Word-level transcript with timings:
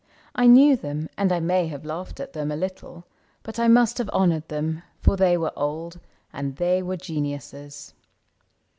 I 0.33 0.47
knew 0.47 0.75
them, 0.75 1.09
and 1.15 1.31
I 1.31 1.39
may 1.39 1.67
have 1.67 1.85
laughed 1.85 2.19
at 2.19 2.33
them 2.33 2.49
A 2.51 2.55
little; 2.55 3.05
but 3.43 3.59
I 3.59 3.67
must 3.67 3.99
have 3.99 4.09
honored 4.11 4.47
them 4.47 4.81
For 4.99 5.15
they 5.15 5.37
were 5.37 5.53
old, 5.55 5.99
and 6.33 6.55
they 6.55 6.81
were 6.81 6.97
geniuses. 6.97 7.93